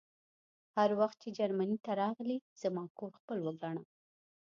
[0.75, 3.83] هر وخت چې جرمني ته راغلې زما کور خپل وګڼه